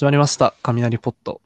[0.00, 0.54] 始まりました。
[0.62, 1.42] 雷ポット。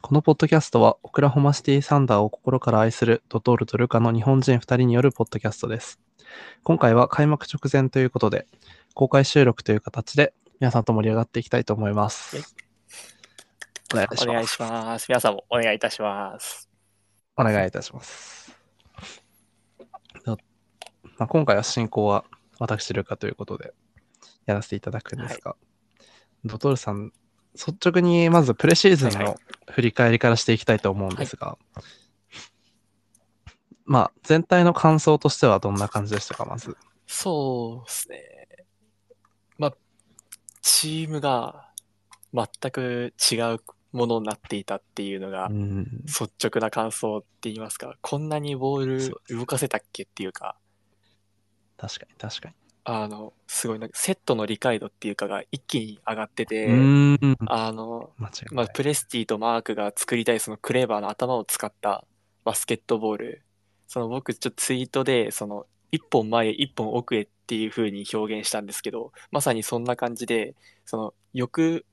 [0.00, 5.98] このポッドキャストは、オクラホマシティサンダーを心から愛するドトールとルカの日本人2人によるポッドキャストです。
[6.62, 8.46] 今回は開幕直前ということで、
[8.94, 12.36] 公開収録という形で、皆さんと盛り上がっていきたいと思います。
[13.92, 14.28] お願いします。
[14.28, 15.06] お願いします。
[15.08, 16.70] 皆さんもお願いいたします。
[17.36, 18.56] お願いいたします。
[20.24, 20.36] ま
[21.18, 22.24] あ、今回は進行は
[22.60, 23.74] 私ルカということで
[24.44, 25.56] やらせていただくんですが、
[26.44, 27.10] ドトールさん、
[27.56, 29.36] 率直にまずプレシーズンのはいはい。
[29.68, 31.58] 振り返りからしていきたいと思うんですが、
[33.84, 36.76] まあ全体の感想としてはどんな感じでしたか、まず。
[37.06, 38.22] そうですね。
[39.58, 39.72] まあ、
[40.60, 41.68] チームが
[42.32, 43.60] 全く違う
[43.92, 45.84] ものになっていたっていうのがうん。
[46.06, 50.56] 率直な感想って言いますか、こんなにボール動かせたっけっていうか、
[51.76, 52.52] 確かに確か
[52.88, 56.68] あの、すごいなんかセットの理解度っていうかが一気に上がってて。
[57.48, 58.10] あの、
[58.52, 58.66] まあ。
[58.68, 62.04] プレスティとマークが作りたいそのクレーバーな頭を使った
[62.44, 63.42] バスケットボール。
[63.88, 71.84] その僕ちょっとツイートで、その一本前へ一本奥へっていう風に表現したんですけど、まさにそんな感じで、その欲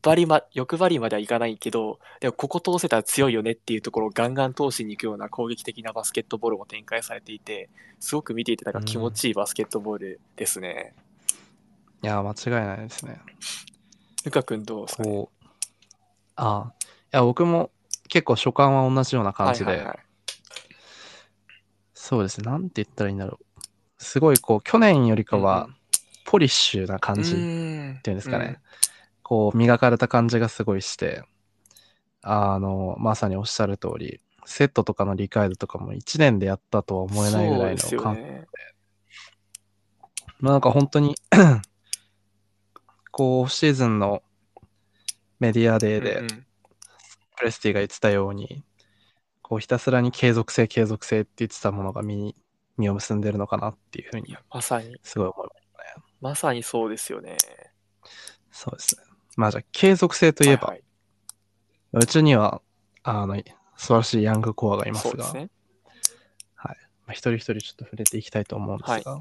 [0.00, 7.68] 張りま、欲張りまではいかないけど、でもここ通せたら強いよねっていうところをガンガン通しに行くような攻撃的なバスケットボールも展開されていて、
[8.00, 10.94] すごく見ていてなんか気持ちいいバスケットボールですね。
[12.02, 13.20] いや、間違いないですね。
[14.24, 15.28] ルカ君どうですかね？
[16.36, 17.70] ああ、いや、僕も
[18.08, 19.98] 結構所感は同じような感じで、はいはいはい
[21.94, 23.62] そうですね、なんて言ったらいいんだろう。
[23.96, 25.76] すごいこう、去年よりかうんうはん、
[26.24, 28.58] ポリッシュな感じっていうんですかね。
[29.22, 31.24] こう、磨かれた感じがすごいして、
[32.22, 38.46] あの、まさにおっしゃる通り、セットとかの理解度とかも1年でやったとは思えないぐらいのそうですよ感ね。
[40.40, 41.14] まあなんか本当に
[43.12, 44.22] こう、オフシーズンの
[45.38, 46.46] メディアデーで、うんうん
[47.42, 48.62] プレスティが言ってたように、
[49.42, 52.36] こうひたすらに継続性、継続性って言ってたものが身に、
[52.78, 55.62] 実を結んでるのかなっていうふうにまさに、すごい思います。
[56.20, 57.36] まさにそうですよね。
[58.52, 59.02] そうですね。
[59.36, 60.82] まあじゃあ、継続性といえば、はい
[61.92, 62.62] はうちには、
[63.02, 63.36] あの、
[63.76, 65.50] 素晴らしいヤングコアがいい、ますが、すね。
[66.56, 66.70] ま
[67.08, 69.20] あ、一人一人ちょっと触れていきたいと思うんですが、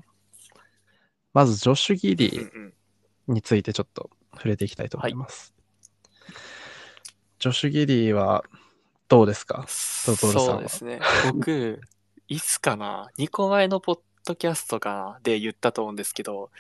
[1.34, 2.72] まず、ジョッシュ・ギリー
[3.28, 5.54] についてちょっと触れていきたいと思います。
[7.40, 8.44] ジョッシュ・ギリーは
[9.08, 9.66] どうですか？
[9.68, 11.02] そうですね。
[11.34, 11.82] 僕、
[12.28, 15.20] いつかな、2個前のポッドキャストかな？
[15.24, 16.52] で言ったと思うんですけど、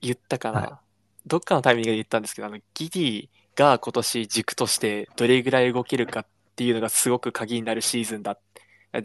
[0.00, 0.80] 言ったかな、は
[1.26, 8.38] どっかのタイミングで言ったんですけど、あの、ギディが今年軸としてどれぐらい動けるかっていうのがすごく鍵になるシーズンだ。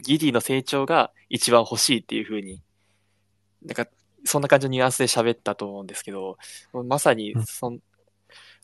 [0.03, 2.61] ギディの成長が一番欲しいっていう風に、
[3.63, 3.87] なんか、
[4.25, 6.37] そんな感じのニュアンスで喋ったと思うんですけど、
[6.73, 7.79] まさにうんそん、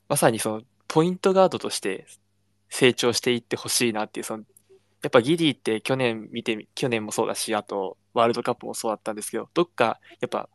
[0.10, 2.06] まさにその、ポイントガードとして
[2.70, 4.44] 成長していってほしいなっていう、その、
[5.02, 10.50] やっぱギディって去年見てみ、去年もそうだし、あとワールドカップもそうだったんですけど、どっかやっぱ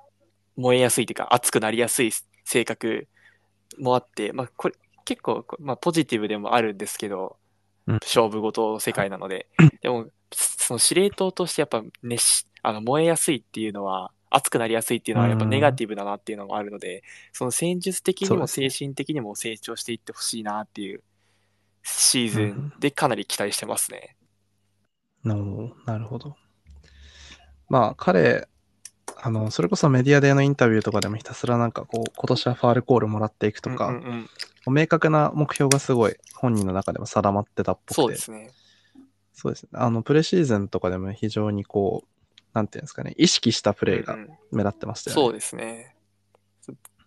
[0.56, 2.10] 燃えやすいっていうか熱くなりやすい
[2.48, 3.06] 性格
[3.78, 7.36] もあって、まあこれ結構、まあポジティブでもあるんですけど、
[7.86, 7.94] うん。
[8.02, 9.48] 勝負事の世界なので、
[9.82, 21.02] でもその司令塔としてやっぱ熱し、あの燃えやすいっていうのは、熱くなりやすいっていうのはやっぱうんネガティブだなっていうのもあるので、その戦術的にも精神的にも成長していってほしいなっていう
[21.82, 24.16] シーズンでかなり期待してますね。
[25.24, 26.36] のなるほど。
[27.68, 28.48] まあ、彼、
[29.20, 34.30] あの、それこそメディアでのインタビューとかでもひたすらなんかこう、今年はファールコールもらっていくとか、うんうんうん
[34.70, 38.50] 明確な目標がすごい本人の中でも定まってたっぽくて、そうですね。
[39.32, 39.70] そうですね。
[39.72, 45.22] あの、プレシーズンとかでも非常にこう、なんていうんですかね、意識したプレーがうんうん目立ってましたよね。
[45.22, 45.96] そうですね。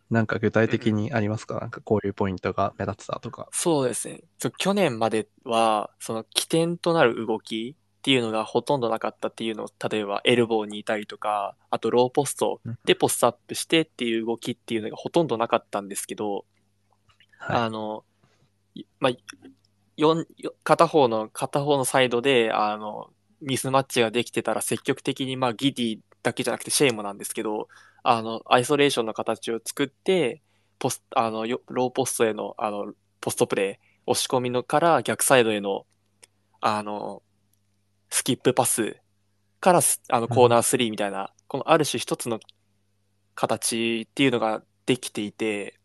[0.09, 3.47] なんか具体的にありますか、なんかこういうポイントが目立ってたとか。
[3.51, 4.21] そうですね。
[4.57, 12.79] 去年までは、その起点となる動きっていうのがほとんどなかったっていうのを、例えばエルボーにいたりとか、あとローポストうん。
[12.83, 16.45] でポストアップしてっていう動きっていうのがほとんどなかったんですけど、
[17.37, 18.03] はあの、
[18.73, 19.13] いまあ、
[20.63, 27.67] 片方の、片方のサイドで、あの、ミスマッチができてたら積極的に、まあ、ギディだけじゃなくてシェイもなんですけど、
[28.01, 30.41] あの、アイソレーションの形を作って、
[30.79, 35.85] ポス、あの、よローポストへの、あの、ポストプレー、押し込みのから逆サイドへの、
[36.61, 37.21] あの、
[38.11, 38.97] スキップパス
[39.59, 42.39] からス、あの、コーナー3みたいな、このある種一つの
[43.33, 45.79] 形っていうのができていて、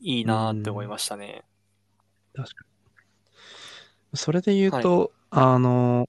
[0.00, 1.44] いいなーって思いましたね。
[2.34, 2.36] い。
[2.38, 2.64] 確か
[4.12, 4.18] に。
[4.18, 6.08] それで言うと、あの、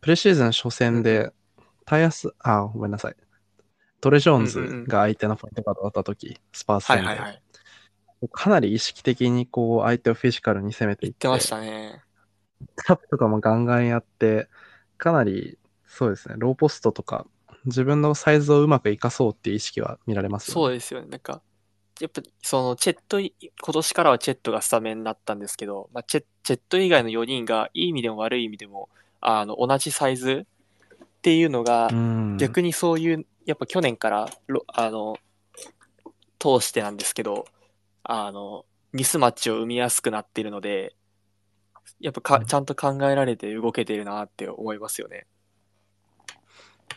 [0.00, 1.32] プレシーズン初戦うで、
[1.84, 3.16] タイヤス、あ、ごめんなさい。
[4.00, 7.42] トレ・ジョーンズうんうんうんが相手のポイントガードだった時、スパース戦で、はいはいはい。
[8.30, 12.03] かなり意識的にこう相手をフィジカルに攻めていっ、てましたね。
[12.76, 14.48] タップとかもガンガンやって、
[14.98, 17.26] かなりそうですね、ローポストとか
[17.66, 20.54] 自分のサイズをうまく活かそうっていう意識は見られますよね。
[20.54, 21.08] そうですよね。
[21.08, 21.40] なんか、
[22.00, 28.88] やっぱ、その、チェットい、今年からはチェットがスタメンになったんですけど、まあ、チェチェット以外の4人が、いい意味でも悪い意味でも、
[29.20, 30.46] あの、同じサイズ
[31.04, 32.36] っていうのが、うん。
[32.38, 35.16] 逆にそういう、やっぱ去年からろ、あの、
[36.38, 37.46] 通してなんですけど、
[38.02, 40.94] あの、ミスマッチを生みやすくなっているので、
[42.00, 45.26] やっぱか、うんちゃんと考えられて動けてるなって思いますよね。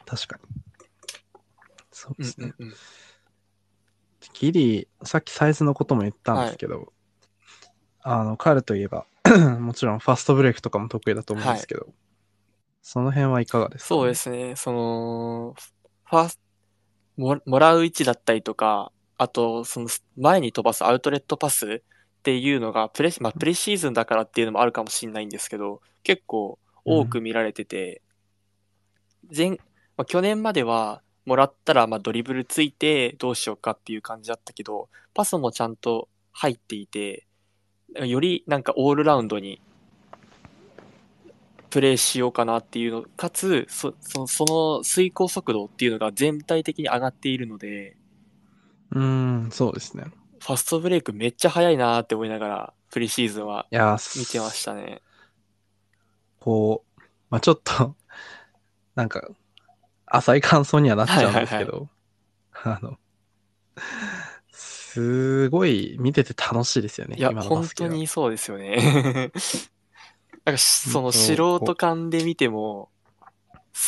[0.05, 0.43] 確かに。
[1.91, 2.53] そううんですね。
[2.57, 2.75] うんうん。
[4.33, 6.93] ギリ、さっきサイズのことも言ったんですけど、
[8.01, 9.05] あの、彼といえば、
[9.59, 11.87] もちろんファストブレイクとかも得意だと思うんですけど、
[12.81, 14.15] その辺はいかがですか、そうで。
[14.15, 14.55] すね。
[14.55, 15.55] その、
[16.05, 16.39] ファース
[17.17, 21.81] ももらう位置だったりとか、あと、その前に飛ばすアウトレットパス
[22.27, 28.01] っていうのがプレ、まあ、プレシーズンだからっていうのもあるかもしれないんですけど、結構多く見られてて、
[29.33, 29.55] 前、ま
[29.99, 37.27] あ、去年まではもらったらまあドリブルついてどうしようかっていう感じだったけど、パスもちゃんと入っていて、
[37.95, 39.61] よりなんかオールラウンドに
[41.69, 47.95] プレイしようかなっていうの、かつ、そそのその遂行速度っていうのが全体的に上がっているので、
[48.91, 50.03] うーん、そうですね。
[50.47, 55.01] ファストブレイクめっちゃ速いなーって思いながら、プリシーズンはいや見てましたね。
[56.39, 57.97] こう、まあちょっと、
[58.95, 59.27] なんか、
[60.05, 61.89] 浅い感想にはなっちゃうんですけど、
[62.63, 62.97] あの、
[64.53, 69.31] すごい見てて楽しいですよね、いや、本当にそうですよね。
[70.45, 72.89] なんかし、その素人感で見ても、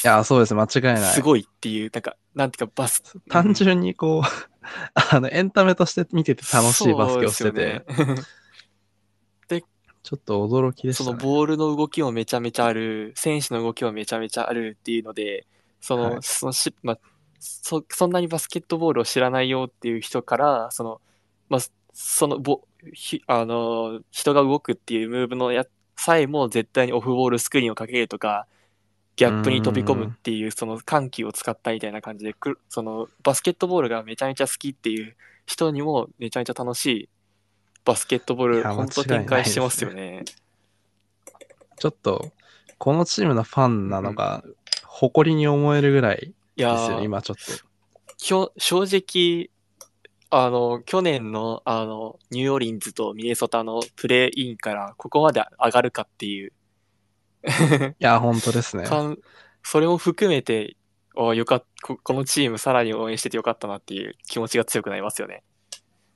[0.04, 1.14] いや、そうです、間違いない。
[1.14, 3.02] すごいっていう、なんか、なんていうか、バス。
[3.30, 4.59] 単純にこう、
[5.12, 8.24] あの、エンタメとして見てて楽しいバスケをしてて、でね。
[10.10, 11.06] ちょっと驚きでしたね。
[11.06, 15.46] そのボールの動きもめちゃめちゃある、選手の動きもめちゃめちゃあるっていうので、
[15.82, 16.20] その、はい。
[16.22, 17.00] そのし、まあ、
[17.40, 21.02] そ、そんなにバスケットボールを知らないよっていう人から、その、
[21.50, 21.62] まあ、
[21.94, 22.62] その、ぼ、
[22.94, 28.48] ひ、あの、人が動くっていうムーブのや、さえも絶対にオフボールスクリーンをかけるとか、
[29.20, 37.10] ギャップに飛び込むっていう、その緩急を使ったみたいな感じで、くその、バスケットボールがめちゃめちゃ好きっていう人にもめちゃめちゃ楽しい
[37.84, 40.24] バスケットボール、本当展開してますよね。
[41.78, 42.32] ちょっと、
[42.78, 44.42] このチームのファンなのが、
[44.86, 47.44] 誇りに思えるぐらいですよね、ー今ちょっと。
[48.16, 49.50] きょ正直、
[50.30, 56.54] あの、去年の、あの、ニューオーリンズとミネソタのプレーインからここまで上がるかっていう、
[58.00, 58.84] いや、本当ですね。
[58.84, 59.18] かん
[59.64, 60.76] それも含めて、
[61.16, 65.44] およかっここのチームさらに応援しててよかったなっていう気持ちが強くなりますよね。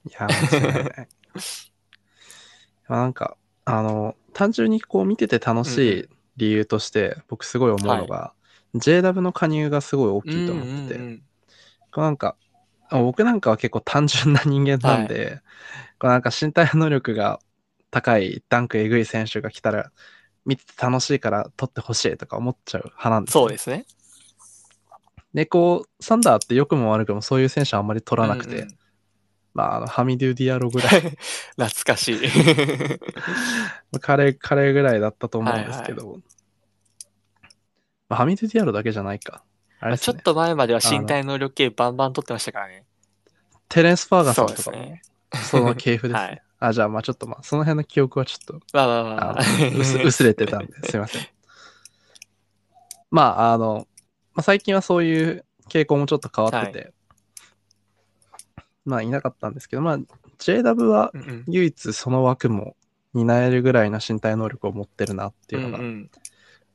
[0.06, 1.08] いや、間違いない。
[2.88, 8.34] まあなんか、あの、単純にこう見てて楽しい理由として、僕すごい思うのが、
[8.76, 11.24] JW の加入がすごい大きいと思ってて、うんうんうん
[11.94, 12.36] こうなんか、
[12.90, 15.42] あ僕なんかは結構単純な人間なんで、
[16.00, 17.40] こうなんか身体能力が
[17.92, 19.92] 高い、ダンクえぐい選手が来たら、
[20.46, 23.86] 見てて楽しいから取ってほしいとか思っちゃう派なんですよそうですね。
[25.34, 28.78] で、こう、サンダーって良くも悪くもそういう選手はあんまり取らなくて、うんうん
[29.54, 31.02] まあ、あの、ハミドゥ・ディアロぐらい、
[31.58, 32.20] 懐かしい。
[34.02, 36.18] 彼、彼ぐらいだったと思うんですけど、
[38.10, 39.44] まあ、ハミドゥ・ディアロだけじゃないか。
[39.80, 40.18] あれねちょっ。
[40.18, 42.86] と前までは身体能力系バンバン取ってましたからね。
[43.70, 45.02] テレンス・ファーガソそうンとかも、ですね。
[45.44, 46.26] その系譜ですね。
[46.26, 49.40] はいあ、じゃあ、まあちょっとまあ、その辺の記憶はちょっと、まあまあまあ。
[49.40, 51.28] あの薄薄れてたんで、すいません。
[53.12, 53.86] まあ、あの、
[54.34, 56.94] まあ、最近はそういう傾向もちょっと変わってて、
[58.86, 60.00] まあ、いなかったんですけど、まあ、
[60.40, 61.44] JW はうんうん。
[61.48, 62.78] 唯一その枠も
[63.14, 66.12] 担えるぐらいの身体能力を持ってるなっていうのがうんうん。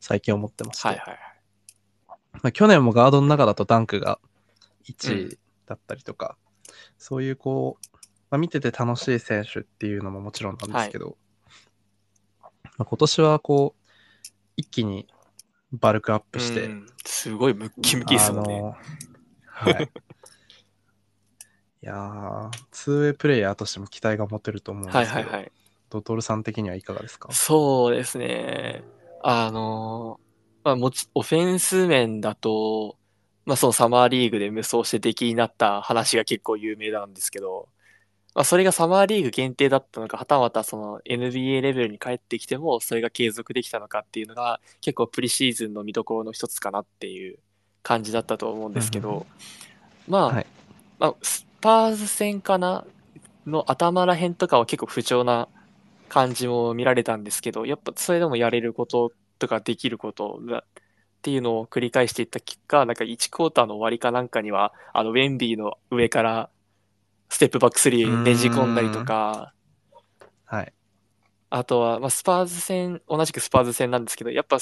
[0.00, 1.18] 最近思ってまして、はいはいはい。
[2.34, 4.20] まあ、去年もガードの中だとダンクが
[4.84, 6.36] 1位だったりとか、
[6.98, 7.97] そういうこう、
[8.30, 11.16] まあ、見てて楽しい選手っていうのももちろんなんですけど、
[12.40, 13.80] まあ、今年はこう、
[14.56, 15.06] 一気に
[15.72, 18.74] バルクアップして、うんすごいムッキムキですもんね。
[19.46, 19.90] はい。
[21.80, 25.52] いやー、ツーウェイプレイヤーとしても期待が持てると思うんですけど、はいはいはい。
[25.88, 27.32] ドトールさん的にはいかがですか？
[27.32, 28.84] そうですね。
[29.22, 30.20] あの、
[30.64, 32.98] まあもち、オフェンス面だと、
[33.46, 37.68] まあそのサマーリーグで無双して出来になった話が結構有名なんですけど、
[38.38, 47.40] まあそれがサマーリーグ限定だったのか、はたまたその NBA レベルに帰ってきてもそれが継続できたのかっていうのが結構プリシーズンの見どころの一つかなっていう
[47.82, 49.26] 感じだったと思うんですけど、
[50.06, 50.46] まあ、はい。
[51.00, 52.86] まあ、スパーズ戦かな
[53.44, 55.48] の頭らへんとかは結構不調な
[56.08, 60.64] 感じも見られたんですけど、やっぱそれでもやれることとかできることがっ
[61.22, 66.50] ていうのを繰り返していった結果、なんか1クォーターの終わりかなんかには、あの、ウェンビーの上から
[67.28, 69.52] ステップバック3ねじ込んだりとか、
[70.44, 70.72] はい。
[71.50, 74.58] あとは、まあ、スパーズ戦、同じくスパーズ戦なんですけど、やっぱ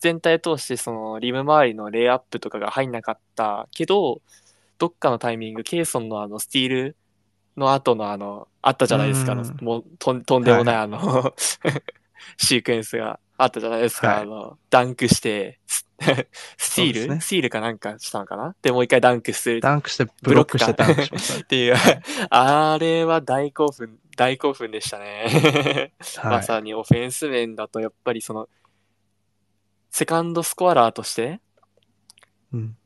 [0.00, 4.20] 全体通してそのリム周りのレイアップとかが入んなかったけど、
[4.78, 6.96] どっかのタイミング、ケイソンのあのスティール
[7.56, 11.34] の後のあの、あったじゃないですか、もうとんとんでもないはあの、
[12.38, 14.22] シークエンスがあったじゃないですか、はい。
[14.22, 15.86] あの、ダンクして、 ス
[16.58, 17.20] スティール、ね。
[17.20, 18.54] スティールかなんかしたのかな？
[18.62, 19.60] で、もう一回ダンクする。
[19.60, 21.74] ダンクして、ブロックしてダンクしまし っていう、
[22.30, 25.92] あれは大興奮、大興奮でしたね。
[26.22, 26.42] まい。
[26.42, 28.48] さにオフェンス面だと、やっぱりその、
[29.90, 31.40] セカンドスコアラーとして
[32.52, 32.76] うん。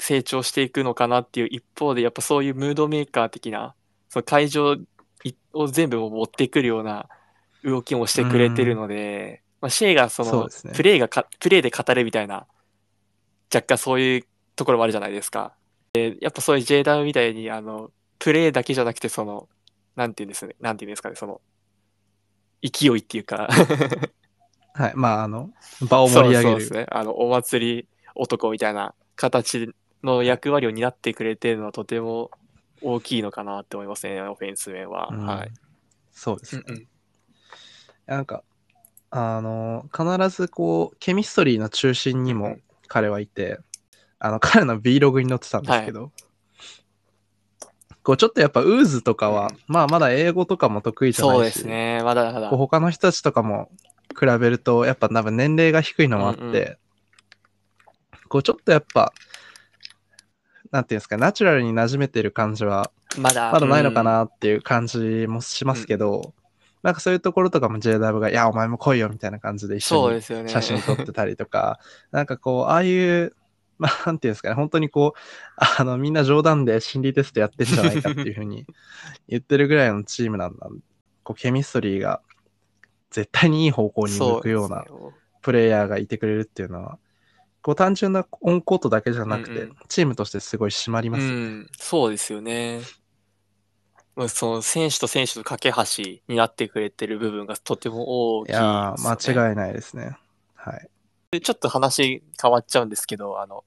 [0.00, 3.74] 成長していくのかなっていう一方で、やっぱそういうムードメーカー的な、
[4.08, 4.74] その会場
[5.24, 7.08] いを全部持ってくるような
[7.64, 12.46] 動きもしてくれてるので、まあ、シェイがそのそうですねプレーがか、プレーで語るみたいな、
[13.52, 14.24] 若干そういう
[14.56, 15.54] ところもあるじゃないですか。
[15.92, 19.48] でやっぱそういう J ダウンみたいに、あの、プレーだけじゃなくて、その、
[19.96, 21.40] なんていうんですね、なんていうんですかね、その、
[22.62, 23.48] 勢いっていうか、
[24.74, 24.92] はい。
[24.94, 25.50] まあ、あの、
[25.80, 26.42] 場を盛り上げる。
[26.42, 26.86] そうそうですね。
[26.90, 29.74] あの、お祭り男みたいな形
[30.04, 32.30] の役割を担ってくれてるのはとても
[32.80, 35.08] 大きいのかなって思いますね、オフェンス面は。
[35.10, 35.50] うんはい。
[36.12, 36.62] そうですね。
[38.06, 38.42] なんか、
[39.10, 43.58] あの、必ずこう、ケミストリーの中心にも彼はいて、
[44.18, 46.12] あの、彼の Vlog に載ってたんですけど、
[48.02, 52.02] こう、ちょっとやっぱ、ウーズとかは、うんまあ、まだ英語とかも得意じゃないし、そうですね。
[52.02, 52.58] まだまだこう。
[52.58, 53.70] 他の人たちとかも
[54.18, 56.76] 比べると、やっぱ多分年齢が低いのもあって、うんうん
[58.28, 59.12] こう、ちょっとやっぱ、
[60.70, 63.50] なんていうんですか、ナチュラルに馴染めてる感じは、まだ。
[63.50, 66.34] まだないのかうんなっていう感じもしますけど、
[66.82, 70.48] なんかそういうところとかも JW が、いや、お前も来いよみたいな感じで一緒にそうですよね。
[70.48, 71.80] 写真撮ってたりとか、
[72.12, 73.34] なんかこう、ああいう、
[73.78, 75.18] まあ、なんていうんですかね、本当にこう、
[75.80, 78.66] あの、みんな冗談で心理テストやってんじゃないかっていうふうに
[79.28, 80.68] 言ってるぐらいのチームなんだ。
[81.22, 82.20] こう、ケミストリーが
[83.10, 84.84] 絶対にいい方向に向くような
[85.42, 86.98] プレイヤーがいてくれるっていうのは、
[87.62, 91.34] こう、単純なオンコートだけじゃなくて、うんうんチームとしてすごい締まりますよね。
[91.34, 92.80] うん、そうですよね。
[94.18, 100.16] まあその選手と選手の架け橋になってくれてる部分がとても大きいいですよね間違いないですね。
[100.56, 100.88] はい。
[101.30, 103.62] でちょっと話変わっちゃうんですけど、あの、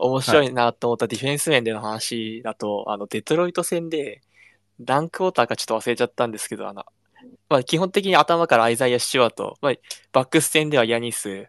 [0.00, 4.22] 面白いなと思ったディフェンス面での話だと、あの、デトロイト戦で、
[4.80, 6.84] 何クォーターかちょっと忘れちゃったんですけど、あの、
[7.48, 9.72] まあ、基本的に頭からアイザイア・シュワート、まあ、
[10.10, 11.46] バックス戦ではヤニス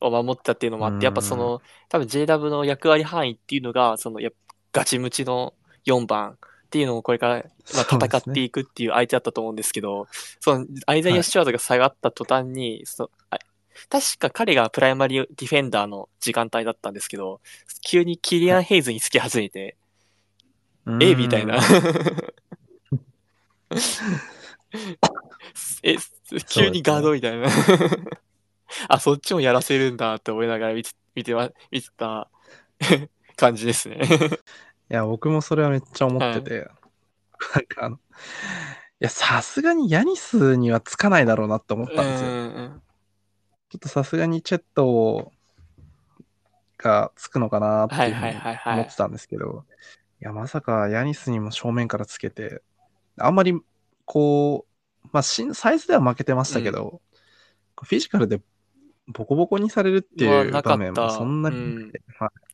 [0.00, 6.38] を守ってたっていうのもあっうんて、やっぱその、多分 JW の役割範囲っていうのが、その、やっぱガチムチの4番
[6.68, 7.44] っていうのをこれから、
[7.74, 10.06] まあ、戦っていくっていう相手だったと思うんですけど、
[10.38, 13.38] その、アイザイア・シュワートが下がった途端に、そのあ
[13.88, 17.40] 確か彼がプライマリーディフェンダーの時間帯だったんですけど、
[17.82, 19.76] 急にキリアン・ヘイズにつき始めて、
[21.00, 21.58] えみたいな。
[25.82, 25.96] え、
[26.48, 27.48] 急にガードみたいな。
[28.88, 32.28] あ、そっちもやらせるんだって思いながら見て、見てま、見てた
[33.36, 34.00] 感じですね。
[34.90, 36.70] いや、僕もそれはめっちゃ思ってて、
[37.54, 37.98] なんかあの、い
[39.00, 42.30] や、さすがにヤニスにはつかないだろうなって思ったんですよ。
[42.30, 42.82] うん
[43.70, 45.30] ちょっとさすがにチェット
[46.78, 49.64] がつくのかなっていうふうにはいはいはいはい思ってたんですけど、
[50.22, 52.62] いや、まさかヤニスにも正面からつけて、
[53.18, 53.60] あんまり
[54.06, 54.66] こ
[55.04, 57.02] う、まあ、しサイズでは負けてましたけど、
[57.82, 58.40] フィジカルで
[59.06, 62.47] ボコボコにされるっていう場面もそんなになくて、はい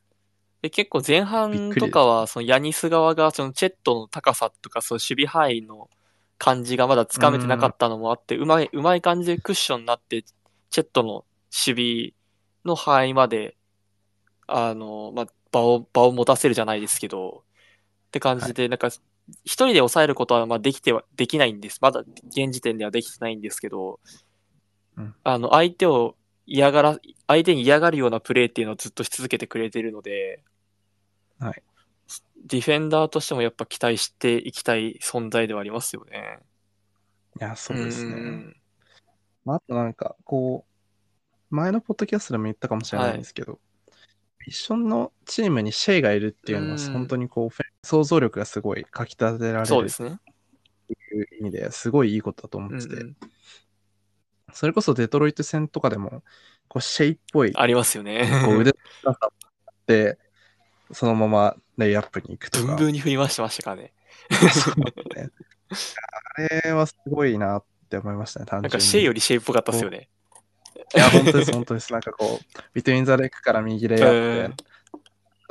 [0.65, 5.91] で結構前半とかは、そのヤニス側が、そのチェットの高さとか、その守備範囲の
[6.39, 10.25] 感じがまだつかめてなかったのもあって、うまい、うまい感じでクッションになって、
[10.71, 12.15] チェットの守備
[12.65, 13.59] の範囲まで、
[14.47, 17.45] あの、まあ、場を、場を持たせるじゃないですけど、
[18.07, 19.03] って感じで、なんか、一
[19.45, 21.79] 人で抑えることは、まあ、できては、できないんです。
[21.83, 24.01] まだ、現時点ではできてないんですけど、
[24.97, 25.15] うん。
[25.25, 26.17] あの、相手を
[26.47, 30.43] 嫌がら、相手に嫌がるようなプレーっていうのをずっとし続けてくれてるので、
[31.39, 31.63] はい。
[32.47, 36.39] ディフェンダーとしてもやっぱ期待していきたい存在ではありますよね。
[37.41, 38.13] いや、そうですね。
[38.13, 38.57] ん
[39.45, 40.65] まあ、あとなんか、こ
[41.51, 43.59] う、前のポッドキャストでも言ったかもしれないんですけど、
[44.47, 50.19] 一緒のチームにシェイがいるっていうのは、うん本当にこう、想像力がすごいかき立てられるっそうですね。
[50.87, 53.17] ていう意味ですごいいいことだと思ってて、うんうん
[54.55, 56.23] それこそデトロイト戦とかでも、
[56.69, 58.31] こう、シェイっぽい、ありますよね。
[58.45, 60.17] こう腕の高さをって、
[60.93, 62.75] そのままレイアップに行くとか。
[62.91, 63.93] に振り回してましたからね。
[64.53, 64.75] そう
[65.17, 65.31] ね
[66.37, 68.73] あれはすごいなって思いましたね、単純に。
[68.73, 70.09] なんかシェイよりシェイっぽかったっすよね。
[70.95, 71.93] いや、本当です、本当です。
[71.93, 74.65] なんかこう、 between the leg から右レイアッうんプで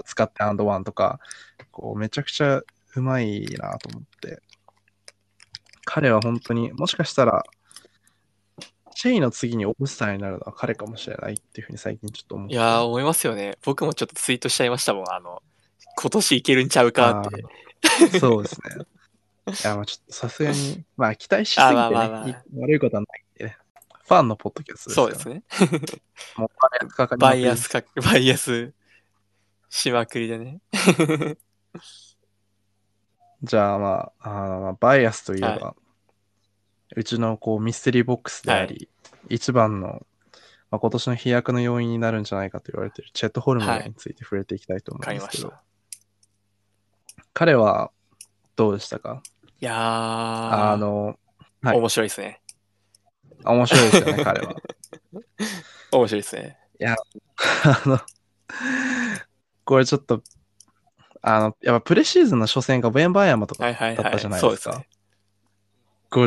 [0.05, 1.19] 使ってアンドワンとか、
[1.71, 2.61] こう、めちゃくちゃ
[2.95, 4.41] うまいなと思って。
[5.85, 7.43] 彼は本当に、もしかしたら、
[8.95, 12.53] シェイの次にオブスターになるのは彼かもしれないっていうふうに最近ちょっと思って。
[12.53, 13.57] いやー、思いますよね。
[13.63, 15.11] 僕もちょっとツイートしちゃいましたもん。
[15.11, 15.41] あの、
[15.97, 17.29] 今年いけるんちゃうかっ
[18.09, 18.19] て。
[18.19, 18.85] そうですね。
[19.47, 23.57] いや、まあちょっとさすがに、 まあ期待しすぎてね、あまあまあまあい悪いことはないんでね。
[24.05, 26.03] ファンのポッドキャストですからそうですね。
[26.37, 28.73] もうバイアスかバイアスか、バイアス
[29.69, 30.61] しまくりでね。
[33.43, 35.75] じゃあまあ、あのまあバイアスといえば、は
[36.95, 38.89] うちのこうミステリーボックスであり、
[39.29, 40.05] 一番の、
[40.69, 45.61] まあ、今年の飛躍の要因になるんじゃないかと言われているチェット・ホルムはいについて触れていきたいと思うんですけど、買い。
[47.33, 47.91] 彼は
[48.55, 49.21] どうでしたか？
[49.61, 51.17] いやー、あの、
[51.61, 52.41] はい面白いですね。
[53.45, 54.55] 面白いですよね、彼は。
[55.91, 56.57] 面白いですね。
[56.85, 56.95] あ
[57.85, 57.99] の、
[59.63, 60.21] これちょっと、
[61.21, 64.03] あの、やっぱプレシーズンの初戦がウェンバーヤマとかはいはいはい。
[64.03, 64.71] だったじゃないですか。
[64.71, 64.87] そうですね。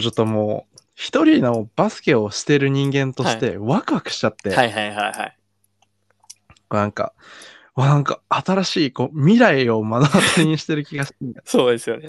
[0.01, 5.37] ちょっともう、一人のバスケをしてる人間としてワクワクしちゃって、はいはいはいはい。
[6.71, 7.13] なんか、
[7.75, 12.09] わなんか新しいこう未来を目の当たりにしてる気がして、 そうですよね。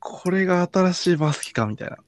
[0.00, 1.98] これが新しいバスケかみたいな。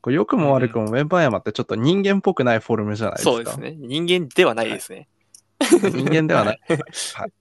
[0.00, 3.30] これ良くも悪くもウェンバーヤマってちょっと人間っぽくないフォルムじゃないですか。
[3.32, 3.74] そうですね。
[3.78, 5.08] 人間ではないですね。
[5.60, 6.60] 人間ではない。
[6.68, 7.32] はい。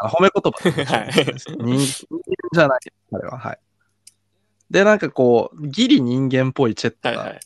[0.00, 1.76] あ褒め言葉はい人間
[2.52, 3.38] じゃない、彼は。
[3.38, 3.58] はい。
[4.70, 7.40] で、なんかこう、ギリ人間っぽいチェットが、はいはい。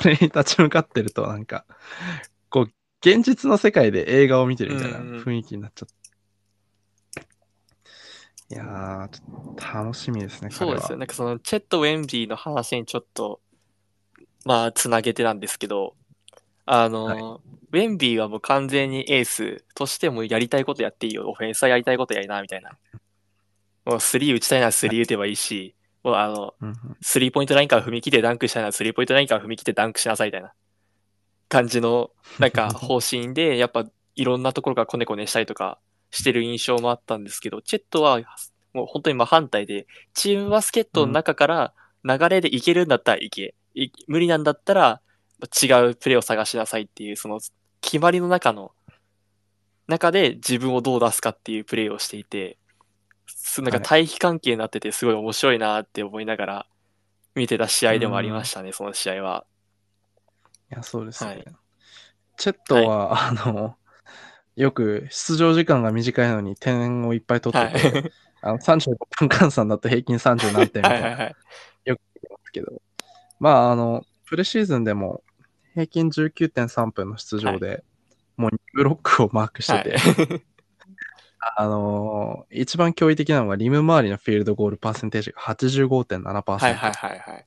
[0.00, 1.66] それに立ち向かってると、なんか、
[2.48, 5.94] こう、現実の世界で映画を見てるみたいな雰囲気になっちゃって。
[8.48, 10.50] いやー、ちょっと楽しみですね。
[10.50, 10.98] そうですよ。
[10.98, 13.40] なんかその、チェット・ウェンビーの話にちょっと、
[14.44, 15.96] まあ、つなげてなんですけど、
[16.64, 17.40] あの、
[17.72, 21.28] ウェンビーはもう完全にエースとしてもやりたいことやっていいよ。
[21.28, 22.78] オフェンスはやりたいことやりな、みたいな。
[23.84, 25.74] もうスリー打ちたいならスリー打てばいいし、
[26.06, 26.54] もうあの、
[27.00, 30.52] スリーポイントラインから踏み切ってダンクしたいならスリーポイントラインから踏み切ってダンクしなさいみたいな
[31.48, 35.80] 感じのなんか 方針で、やっぱいろんなところがコネコネしたりとか
[36.12, 38.20] してる印象もあったんですけど、チェットは
[38.72, 45.00] もう本当に真反対で、チームバスケットの中から流れでいけるんだったらいけ、い無理なんだったら
[45.42, 47.40] 違うプレーを探しなさいっていう、その
[47.80, 48.70] 決まりの中の
[49.88, 52.65] 中で自分をどう出すかっていうプレーをしていて、す
[53.58, 56.66] なんかはい対比関係になっててすごい面白いなって思いながら
[57.34, 59.46] 見てた試合でもありましたね、その試合は。
[60.72, 61.30] いや、そうですね。
[61.30, 61.44] はい
[62.38, 63.76] チェットは、あの、
[64.56, 67.68] よく出場時間が短いのに点をいっぱい取はい。
[67.68, 68.12] ってて、
[68.42, 71.36] あの35分換算だと平均30何点みたいなはいはいはい。
[71.84, 71.98] で
[72.44, 72.82] すけど、
[73.40, 75.22] まあ、あの、プレシーズンでも
[75.74, 77.84] 平均19.3分の出場で、
[78.36, 80.42] もう2ブロックをマークしてはて、い。
[81.56, 86.58] あのー一番驚異的なのがリム周りのフィールドゴールパーセンテージが85.7%。
[86.58, 87.46] はいはいはいはい。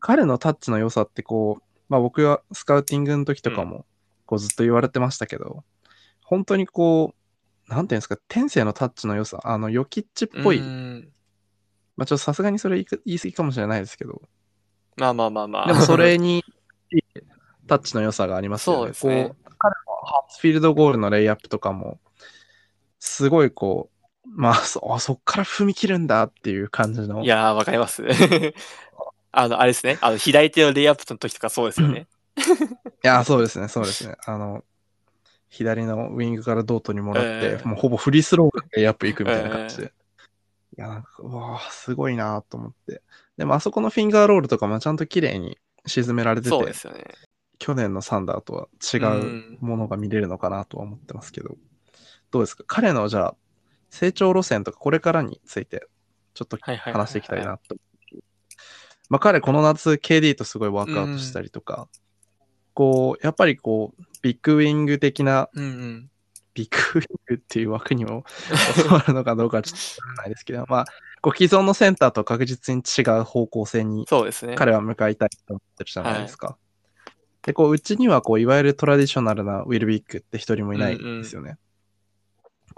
[0.00, 3.86] 彼のタッチの良さってこう、まあ僕がスカウティングの時とかも
[4.26, 5.64] こうずっと言われてましたけど、
[6.22, 7.14] 本当にこ
[7.68, 11.08] う、なんていうんですか、天性のタッチの良さ、あの、ヨキッチっぽい、うん
[11.96, 14.22] まあちょっとさすがにそれ言い言い過ぎかもしれないですけど、
[14.96, 15.66] まあまあまあまあ。
[15.66, 16.44] でもそれに
[17.66, 18.94] タッチの良さがありますよね。
[18.94, 19.96] そうですねこう、彼の
[20.28, 21.98] 初フィールドゴールのレイアップとかも、
[23.00, 23.90] すごいこ
[24.24, 27.22] う、まあ そ、あそっから踏み切るんだっていう感じの。
[27.22, 28.04] いやー、わかります。
[29.30, 29.98] あの、あれですね。
[30.00, 32.06] あの、左手のレイアップの時とかそうですよね。
[33.04, 34.16] いや、そうですね、そうですね。
[34.24, 34.64] あの、
[35.48, 39.92] 左のウィングからドートにもらって、ええもうほぼフリースローがレイアップ行くみたいな感じで。
[40.76, 43.02] いや、なんか、うわあすごいなと思って。
[43.36, 47.04] でも、あそこのフィンガーロールとかもちゃんと綺麗に沈められててそうで、すよね。
[47.58, 51.56] 去年のサンダーとは違うものが見れるのかなとは思ってますけど、
[52.30, 52.64] どうですか？
[52.66, 53.36] 彼のじゃあ、
[53.90, 55.86] 成長路線とかこれからについて、
[56.34, 57.00] ちょっとはいはいはいはい。
[57.02, 57.76] 話していきたいなと。
[59.08, 61.88] まあ彼この夏 KD とすごいワークアウトしたりとか、
[62.74, 66.10] こう、やっぱりこう、ビッグウィング的な、うんうん。
[66.54, 68.24] ビッグウィングっていう枠にも
[68.76, 70.84] 収まるのかどうかはちょっとわからないですけど、まあ、
[71.22, 74.54] こう既存のセンターと確実に違う方向性にそうですね。
[74.56, 76.56] 彼は向かいたいと思ってるじゃないですか。
[77.42, 81.56] で、こう、うちにはこう、いわゆるトラディショナルなウィルビッグって一人もいないんですよね。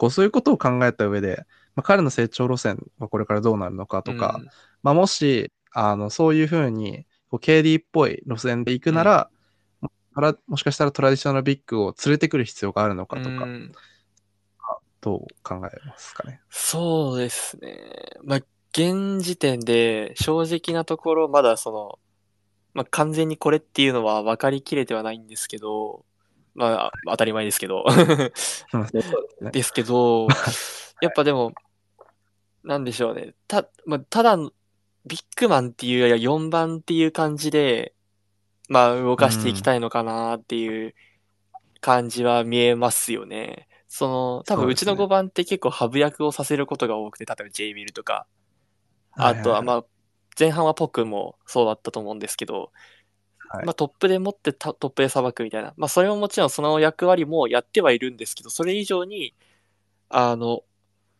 [0.01, 4.49] こう、そういうことを考えた上で、まあ、彼の成長路線はこれからどうなるのかとか、うん
[4.83, 9.31] まあ、もし、あの、そういうふうに、こう、KD っぽい路線で行くなら、
[10.15, 13.73] トラもしかしたらトラディショナルビッグを連れてくる必要があるのかとか、うん
[15.03, 16.41] どう考えますかね。
[16.51, 17.79] そうですね。
[18.23, 18.39] まあ、
[18.73, 21.99] 現時点で正直なところまだその、
[22.75, 26.05] まあ、完全にこれっていうのは分かりきれてはないんですけど、
[26.55, 27.85] まあ、当たり前ですけど。
[29.53, 30.29] ですけど、
[31.01, 31.53] やっぱでも、
[32.65, 33.35] なんでしょうね。
[33.49, 37.95] た、まあ、ただ、ビッグマンっていうよりは4番っていう感じで、
[38.69, 40.95] まあ、動かしていきたいのかなっていう
[41.81, 43.69] 感じは見えますよね。
[43.89, 48.27] その、多分うちの5番って結構ハブ役をさせることが多くて、例えば J ミルとか、
[49.13, 49.85] あとはまあ、
[50.39, 52.71] 前半はポクもそうだったと思うんですけど、
[53.53, 55.75] はいまあトップで持ってたトップでさばくみたいな。
[55.77, 59.35] まあそれももちろんその役割もやってはいるんですけど、それ以上に、
[60.09, 60.63] あの、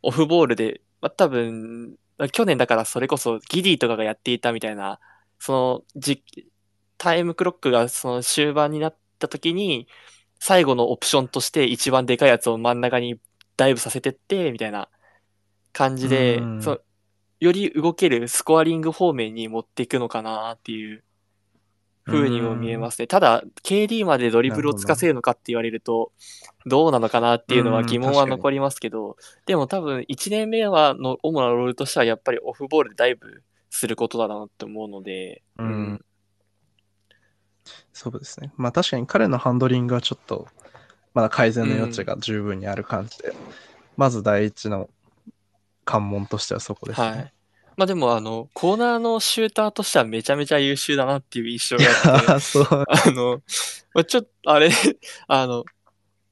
[0.03, 1.97] オフボールで、まあ多分、
[2.33, 5.01] 去年だからそれこそギディとかがやっていたみたいな、
[5.41, 6.23] そのじ、
[6.99, 9.89] タイムクロックがその終盤になった時に、
[10.39, 13.21] 最後のオプションとして一番でかいやつを真ん中に
[13.57, 14.89] ダイブさせてって、みたいな
[15.73, 16.81] 感じでう、んその
[17.41, 21.05] より動けるスコアリング方面に持っていくのかなっていう
[22.07, 23.07] 風にも見えますね。
[23.07, 26.13] ただ、KD までドリブルをつかせるのかって言われると、
[26.67, 36.05] どうなのかなっていうのは疑問は残りますけど、でも多分1年目はの主なロールとしてはやっぱりオフボールでダイブすることだなって思うので、うん
[37.93, 38.53] そうですね。
[38.57, 40.49] まあ確かに彼のハンドリングはちょっと、
[41.15, 43.33] まだ改善の余地が十分にある感じで、
[43.97, 44.89] まず第一の
[45.85, 47.07] 関門としてはそこですね。
[47.07, 47.33] はい。
[47.77, 52.67] まあでもあの、コーナーのシューターとしてはめちゃめちゃ優秀だなっていう印象があって、あ そう。
[52.89, 53.43] あの、
[53.95, 54.71] まあちょっと、あれ、
[55.29, 55.65] あの、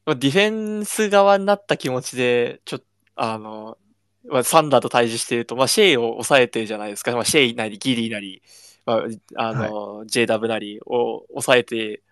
[0.05, 3.79] まあディフェンス側になった気持ちで、ちょっと、あの、
[4.24, 7.12] まあ、サンダーと対峙してると、まあ、シェイを抑えてるじゃないですか。
[7.12, 8.42] まあ、シェイなり、ギディなり、
[8.85, 9.05] ま
[9.37, 12.03] あ、あの、JW なりを抑えて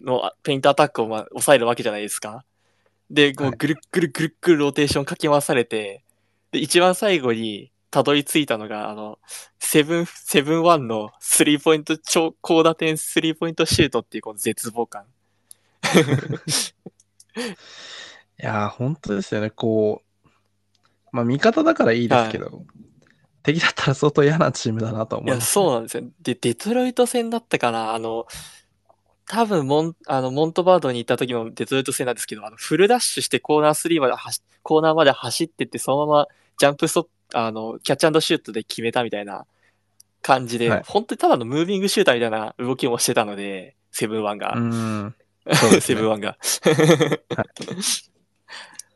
[0.00, 2.44] の、ペイントアタックをまあ抑えるわけじゃないですか。
[3.10, 6.04] で、こうはいぐるっぐるぐるっぐるローテーションかき回されて、
[6.52, 9.20] で、一番最後にたどり着いたのが、あの、
[9.60, 15.04] seven、seven one のスリーポイント、超高打点スリーポイントシュートっていうこの絶望感。
[17.38, 17.46] い
[18.38, 19.50] やー、本当ですよね。
[19.50, 20.28] こう、
[21.12, 22.64] まあ味方だからいいですけど、
[23.44, 25.52] 敵だったら相当嫌なチームだなと思います。
[25.52, 26.02] そうなんですよ。
[26.20, 28.26] で、デトロイト戦だったかなあの、
[29.28, 36.26] 多分モン、あの、モントバードに行った時のデトロイト戦なんですけど、あの、フルダッシュしてコーナー3まで走、コーナーまで走ってって、そのまま
[36.58, 39.46] ジャンプストップ、あの、キャッチアンドシュートで決めたみたいな
[40.22, 44.58] 感じで、はい本当にただのムービングシューターみたいな動きもしてたので、セブンワンが。
[44.58, 45.12] ね
[45.80, 46.38] セブンワンが。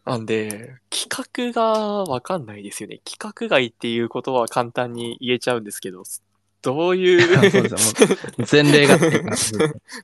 [0.06, 3.00] なんで、企画がわかんないですよね。
[3.04, 6.02] 規格外っていうことは簡単に言えちゃうんですけど、
[6.62, 9.30] どうい そう前例がっていう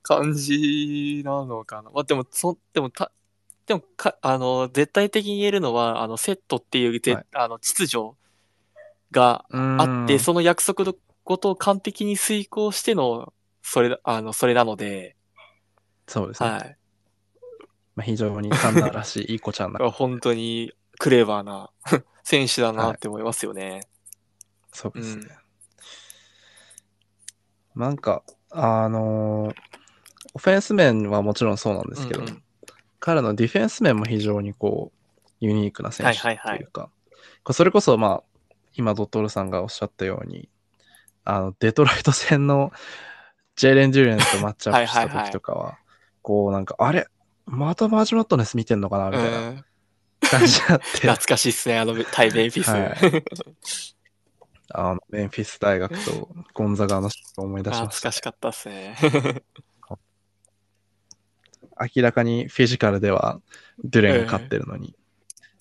[0.03, 1.91] 感じなのかな。
[1.91, 3.11] まあ、でも、そ、でも、た、
[3.67, 8.15] でもか、あの、絶対的に言えるのは、あの、セットっていうぜ、はいあの、秩序
[9.15, 15.17] があって、その約束のことを完璧に遂行しての、それ、あの、それなので、
[16.07, 16.49] そうですね。
[16.51, 16.77] はい。
[17.97, 19.79] まあ、非常にサンダーらしいいい子ちゃんな。
[19.91, 21.71] 本当にクレバーな
[22.25, 23.81] 選手だなって思いますよね。
[24.73, 25.27] そうですね。
[25.29, 25.45] うん
[27.75, 29.55] なんか、あのー
[30.37, 32.41] オフェンス面はもちろんそうなんですけど、うんうん
[33.01, 36.89] 彼のディフェンス面も非常にこう、ユニークな選手とはいはいはいいうか、
[37.43, 38.34] これそれこそまあ、
[38.75, 40.49] 今ドットールさんがおっしゃったように、
[41.25, 42.73] あの、デトロイト戦の
[43.57, 45.79] ジェイレン・デューレンとマッチアップした はいはいはい時とかは、
[46.23, 47.07] こうなんか、あれ
[47.47, 49.11] またマージ・マットネス見てんのかな？
[49.11, 49.65] みたいなうん
[50.21, 52.71] 感じになって、懐かしいっすね、あの、対ベンフィス。
[52.71, 53.25] はい
[54.77, 58.13] あの、メンフィス大学とゴンザガの思い出し懐ましたか。
[58.13, 58.97] しかったっすね。
[61.97, 63.41] 明らかにフィジカルでは
[63.83, 64.97] ドゥレンが勝ってるのに、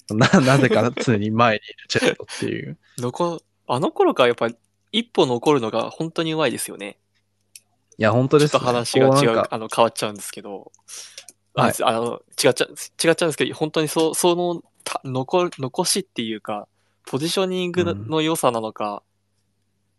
[0.10, 2.78] ななぜか常に前にいるチェットっていう。
[2.98, 4.50] 残、あの頃からやっぱ
[4.92, 6.98] 一歩残るのが本当にうまいですよね。
[7.98, 8.72] いや、本当ちょっとですね。
[8.72, 10.72] 話が違う、あの、変わっちゃうんですけど。
[11.56, 16.68] あ、はいあの、違っちゃ、違っちゃうんですけど、本当にそう、その、た残、残しっていうか、
[17.06, 19.04] ポジショニングの良さなのか、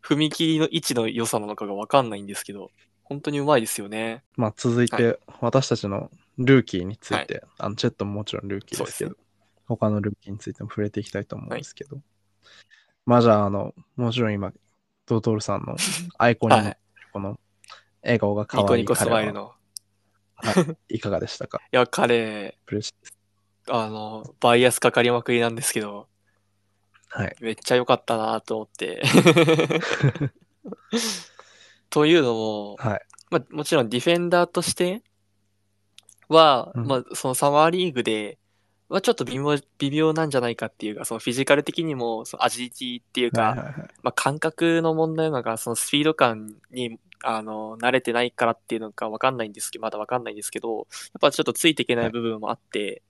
[0.03, 2.71] 踏み切りの位置の良さなのかがわかんないんですけど、
[3.05, 4.23] 本当にうまいですよね。
[4.37, 9.17] まあ続いて、私たちのルーキーについて、あの、チェットももちろんルーキーですけど、
[9.67, 11.99] 他のルーキーについても触れていきたいと思うんですけど、
[13.07, 14.53] まあじゃあ、あの、もちろん今、
[15.07, 15.77] ドトールさんの
[16.19, 16.73] アイコンに
[17.13, 17.39] この
[18.03, 19.53] 笑顔が可愛いニコニコスマイルの。
[20.89, 21.61] いかがでしたか？
[21.73, 22.59] いや、彼、
[23.69, 26.09] あの、バイアスかかりまくりなんですけど、
[27.09, 27.37] はい。
[27.41, 29.03] めっちゃ良かったなと思って。
[31.89, 33.01] というのも、はい。
[33.31, 35.03] まあ、もちろんディフェンダーとして
[36.29, 38.39] は、うんまあ、そのサマーリーグで、
[38.95, 43.75] はちょっと微妙、微妙なんじゃないかっていうか、そのフィジカル的にも、そのアジリティっていうか、はいはいはい。
[44.03, 50.87] まあ、感覚の問題なのか、そのスピード感に、あの、慣れてないからっていうのかわかんないんですけど、まだわかんないんですけど、やっ
[51.21, 53.03] ぱちょっとついていけない部分もあって、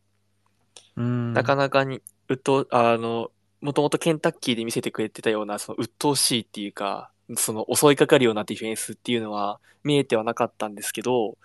[0.97, 1.33] うん。
[1.33, 11.39] なかなかに、うっと、あの、もともとケンタッキーで見せてくれてたような、その鬱陶しいっていうか、その襲いかかるようなディフェンスっていうのは見えてはなかったんですけど、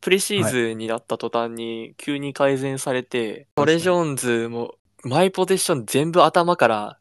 [0.00, 6.98] プレシーズンになった途端に急に改善されて、トレ・ジョーンズもマイポゼッション全部頭から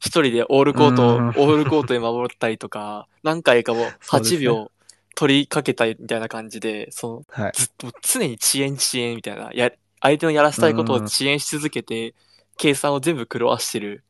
[0.00, 1.28] 一人でオールコート、うん。
[1.30, 4.40] オールコートで守ったりとか、何回かも8そうですね。
[4.40, 4.70] 秒
[5.14, 7.52] 取りかけたみたいな感じで、そのはい。
[7.54, 12.14] ずっと常に遅延遅延みたいな、や、相手のやらせたいことを遅延し続けて、
[12.56, 14.02] 計算を全部狂わしてる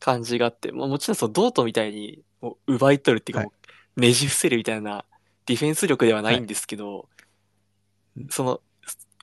[0.00, 3.46] 感じがあって、もうもちろんそのドートみたいにもう奪い取るっていうか、はい。
[3.46, 3.52] も
[3.98, 5.04] うねじ伏せるみたいな
[5.46, 7.08] ディフェンス力ではないんですけど、
[8.30, 8.60] その、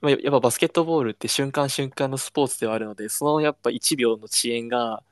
[0.01, 5.03] まあやっぱバスケットボールって瞬間瞬間のスポーツではあるので、そのやっぱ1秒の遅延が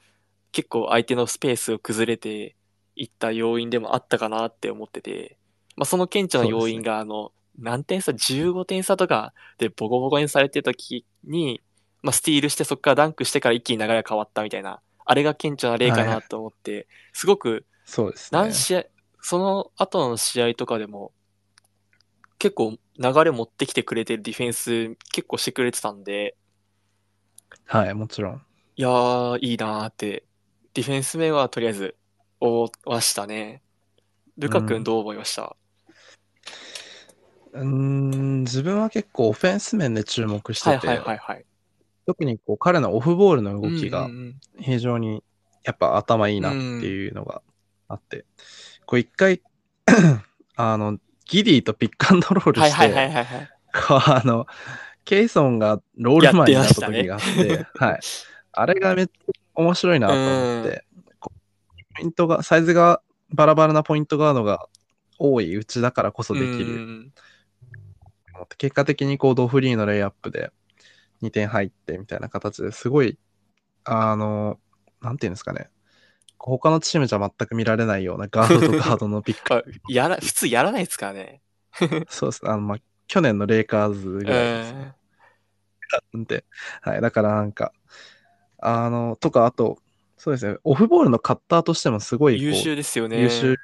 [0.52, 2.56] 結構相手のスペースを崩れて
[2.96, 5.38] いった要因でもあったかなって思ってて、
[5.76, 11.62] まあ、その顕著な要因が、あの、何点差 ?15 点差とかでボコボコにされてた時に、
[12.02, 18.39] まあ、スティールしてそこからダンクしてから一気に流れが変わったみたいな、あれが顕著な例かはいはないと思って、すごくそうですね。
[18.39, 18.84] 何試合、
[19.22, 21.12] その後の試合とかでも、
[22.44, 26.36] 結構流れ持ってきてくれてるディフェンス結構してくれてたんで、
[27.64, 28.42] はい、もちろん。
[28.76, 30.26] いやー、いいなーって、
[30.74, 31.96] ディフェンス面はとりあえず
[32.42, 33.62] 思いましたね。
[34.38, 34.66] ルカうん。
[34.66, 35.56] 君どう思いました、
[37.54, 41.46] うーん、自分は結構オフェンス面で注目してて、はいはいはいはい。
[42.06, 44.36] 特にこう彼のオフボールの動きがうんうんうん。
[44.60, 45.24] 非常に
[45.64, 47.42] やっぱ頭いいなっていうのが
[47.88, 48.26] あって、
[48.86, 49.42] こう一回、
[50.58, 53.50] あの、ギディとピックアンドロールして、はいはいはいはいはい。
[53.88, 54.46] こうあの、
[55.06, 58.00] ケイソンがロールマンになった時があって、はい。
[58.52, 60.86] あれがめっちゃ面白いなと思って、
[61.20, 61.32] ポ
[62.02, 64.68] イントが、サイズがバラバラなポイントガードが
[65.18, 66.66] 多いうちだからこそできる。
[66.66, 67.14] ん
[68.58, 70.52] 結果的にこうドフリーのレイアップで
[71.22, 73.18] 2点入ってみたいな形ですごい、
[73.86, 74.60] あの、
[75.02, 75.70] なんていうんですかね。
[76.46, 79.54] 他のチームじゃ全く見られないようなガードとガードのピック。
[79.54, 81.42] ま あやら、普通やらないですからね。
[82.10, 82.42] そうです。
[82.44, 82.78] あの、まあ、
[83.08, 84.96] 去年のレイカーズぐうらいですね。
[86.18, 86.24] ん。
[86.26, 86.44] で、
[86.82, 87.02] はい。
[87.02, 87.72] だからなんか、
[88.60, 89.78] あの、とか、あと、
[90.18, 93.22] そうですね、オフボールのカッターとしてもすごい優秀ですよね。
[93.22, 93.58] 優秀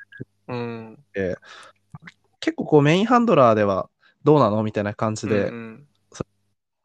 [0.48, 1.04] うん。
[1.14, 1.38] で、
[2.40, 3.90] 結構こうメインハンドラーでは
[4.24, 5.86] どうなのみたいな感じで、うんうん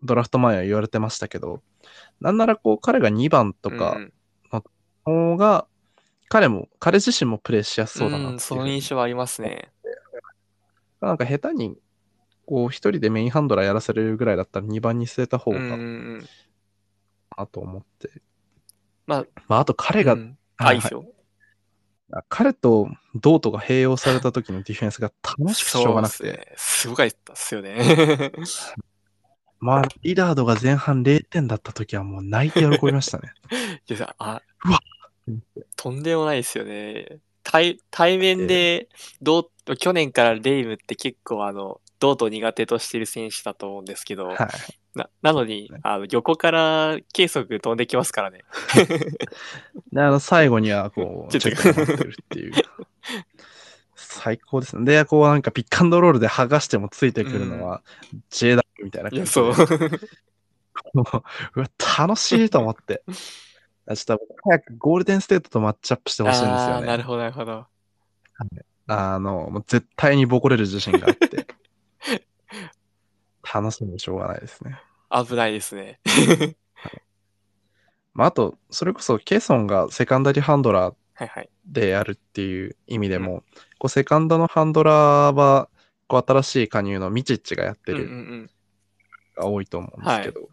[0.07, 1.63] ドラフト前は言われてましたけど、
[2.21, 4.13] なんならこう彼が2番とかうん
[5.05, 5.67] 方が、
[6.35, 9.70] 彼も、彼自身もプレイしやすそうだなっていううん、その印象はありますね。
[11.01, 11.79] なんか下手に、
[12.44, 16.29] こう一人でメインハンドラーやらせるぐらいだったら2番に据えた方うんがうんうん。
[17.38, 18.11] なと思って。
[19.07, 21.05] まあ、まあ、あと彼が、うんあ、はいいいですよ。
[22.29, 26.55] 彼とドートが併用された時のディフェンスが楽しくてしょうがなくて、すね。
[26.57, 28.33] すごかったっすよね。
[29.61, 33.33] まあ、リラードが前半0点だった時はもう泣いて喜びましたね。
[33.88, 34.81] いやあうわ
[35.77, 37.19] とんでもないですよね。
[37.43, 38.89] 対対面で、
[39.23, 44.39] どう去年からレイムって結構あの、ドート苦手としてる選手だと思うんですけど、はい。
[44.95, 48.45] ななのに、あの横から計測飛んできますからね。
[49.93, 52.53] で、あの、最後にはこう、ちょっと待ってるっていう。
[53.97, 54.85] 最高ですね。
[54.85, 57.83] で、こうなんかピックアンドロールで剥がしてもついてくるのは、
[58.31, 59.27] JW みたいな感じで。
[59.27, 59.55] そう。
[60.95, 61.23] もう
[61.57, 63.03] うわ、楽しいと思って。
[63.87, 66.87] あちょっと早くゴールデンステートとマッチアップしてほしいんですよね。
[66.87, 67.66] なるほど、なるほど。
[68.87, 71.47] あの、もう絶対にボコれる自信があって。
[73.55, 74.81] 楽しみでしょうがないですね。
[75.11, 76.01] 危ないですね。
[78.14, 81.49] まあ、あと、それこそケイソンがセカンダリーハンドラーはいはい。
[81.64, 83.44] でやるっていう意味でも、
[83.79, 85.68] こうセカンドのハンドラーは、
[86.09, 88.51] こう新しい加入のミチッチがやってるうん。
[89.37, 90.49] が多いと思うんですけど、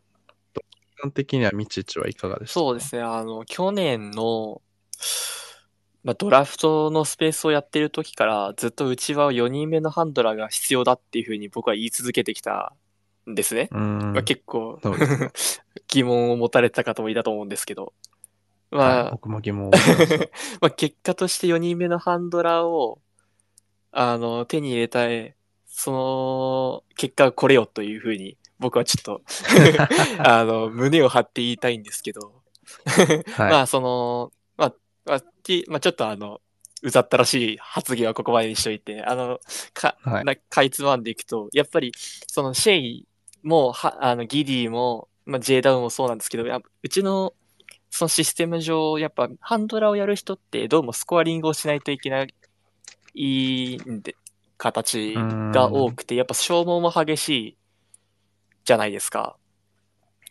[1.01, 2.65] 一般的にはミチッチはいかがでしたか？
[2.65, 3.01] そうですね。
[3.01, 4.61] あの、去年の、
[6.03, 12.73] まあ、ドラフトのスペースをやってる時から、ずっとうちは4人目のハンドラーが必要だっていうふうに僕は言い続けてきた
[13.29, 13.69] んですね。
[13.71, 14.79] まあ、結構
[15.87, 17.93] 疑問を持たれた方もいたと思うんですけど。
[18.71, 19.69] まあ、はい、僕も疑問
[20.61, 23.01] まあ、結果として4人目のハンドラーを、
[23.91, 25.35] あの、手に入れたい、
[25.67, 29.21] その、結果がこれよというふうに、僕はちょっと、
[30.19, 32.41] あの、胸を張って言いたいんですけど、
[33.35, 33.51] はい。
[33.51, 34.73] まあ、その、まあ、
[35.05, 36.39] まあ、きまあ、ちょっとあの、
[36.83, 39.39] うざったらしい発言はここまでにしといて、あの、
[39.73, 40.25] か、はい。
[40.25, 41.91] なかいつまんでいくと、やっぱり、
[42.27, 43.07] そのシェイ
[43.43, 47.33] も、は、あの、ギディも、まあ、JW もそうなんですけど、うちの
[47.91, 54.15] そのシステム上、やっぱハンドラーをやる人ってどうもスコアリングをしないといけないんで、
[54.57, 55.13] 形
[55.51, 57.57] が多くて、やっぱ消耗も激しい
[58.65, 59.37] じゃないですか。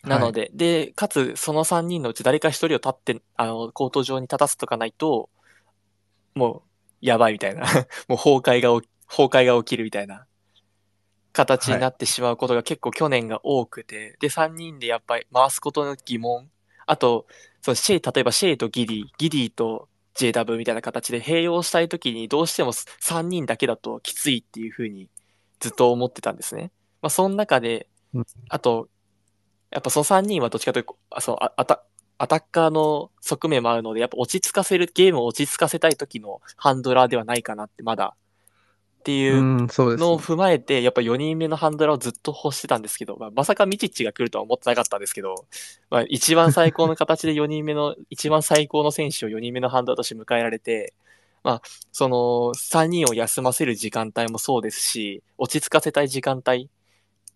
[0.03, 5.29] なので、で、かつその3人のうち誰か1人を立って、あの、コート上に立たせとかないと、
[6.33, 6.61] もう、
[7.01, 7.61] やばいみたいな。
[8.07, 10.25] もう崩壊が起き、崩壊が起きるみたいな
[11.33, 16.49] 形になってしまうことが結構去年が多くて、で、3人でやっぱり回すことの疑問、
[16.87, 17.27] あと、
[17.61, 25.09] そのシェイ、例えばシェイとギディ、ギディと JW みたいな形で併用したいときにどうしても3人だけだときついっていうふうに
[25.59, 26.71] ずっと思ってたんですね。
[27.01, 28.89] まあ、その中でうん、あと、
[29.71, 31.83] やっぱその3人はどっちかというと、あそうあアタ
[32.17, 38.15] アタッカーの側面もあるので、やっぱ落ち着かせる、ゲームを落ち着かせたい時のハンドラーではないかなって、まだ。
[38.99, 40.23] っていうのをね。
[40.23, 45.33] 踏まえて、やっぱ4人目のハンドラーをずっと欲してたんですけど、まあ、まさかミチッチが来るとは思ってなかったんですけど、
[45.89, 50.93] まあ、一番最高の形で4人目の、 一番最高の選手を4人目のハンドラーとして迎えられて、
[51.43, 56.69] まあ、その3人を休ませる時間帯もそうですし、落ち着かせたい時間帯、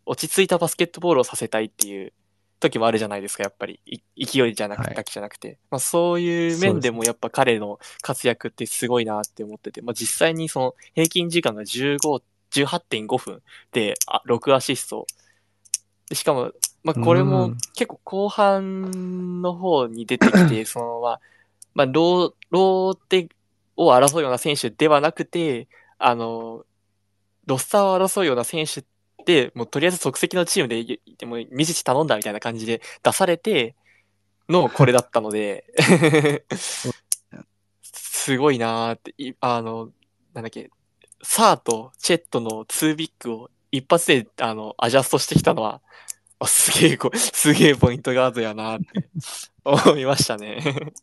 [0.05, 2.13] 落ち着いたバスケットボールをさせたいっていう
[2.59, 3.79] 時もあるじゃないですか、やっぱり。
[3.85, 5.57] い勢いじゃなくて、はいだけじゃなくて。
[5.69, 13.41] まあ、そういう面でもやっぱ彼の活躍ってすごいなって思ってて、まあ、実際にその平均時間が15、18.5分
[13.71, 15.05] であ6アシスト。
[16.09, 16.51] でしかも、
[16.83, 21.21] まあ、これうもん結構後半の方に出てきて、 そのまあ、
[21.73, 23.29] まあ、ロー、ローテ
[23.75, 26.63] を争うような選手ではなくて、あの、
[27.45, 28.94] ロスターを争うような選手って、
[29.55, 33.75] もうとりあえず即席のチームで、いでも、ミジチ頼んだみたいな感じで出されて
[34.49, 35.65] のこれだったので、
[37.81, 39.89] すごいなーって、いあの、
[40.33, 40.69] なんだっけ、
[41.21, 45.81] サーとチェットの2ビッグを一発で、あの、アジャストしてきたのは、
[46.39, 49.09] あすげえこ、すげえ ポイントガードやなーって
[49.63, 50.93] 思いましたね。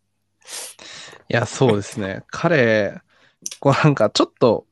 [1.29, 2.23] いや、そうですね。
[2.29, 3.01] 彼、
[3.61, 4.67] こうなんかちょっと、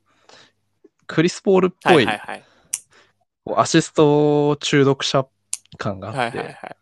[1.07, 2.45] クリス・ポールっはぽい、いはいはい。
[3.47, 5.27] アシスト中毒者
[5.79, 6.77] 感がはいあって、はいはい。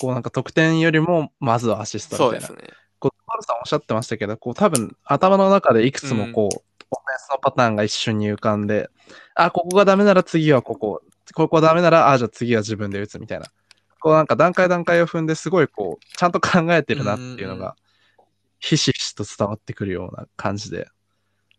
[0.00, 2.46] こうなんか得点よりも、まずはアシストみたいな。
[2.46, 2.74] そうですね。
[2.98, 6.56] こう、パルさんおっしゃってましたけど、こう多分頭の中でいくつもこう、
[6.90, 8.88] オフェンスのパターンが一瞬に浮かんで、
[9.34, 11.02] あ、ここがダメなら次はここ、
[11.34, 13.46] ここダメなら、あ、じゃあ次は自分で打つみたいな。
[14.00, 17.76] こうなんか段階段階を踏んですごいこう、ちゃんと考えてるなっていうのが、
[18.60, 20.88] ひしひしと伝わってくるような感じで。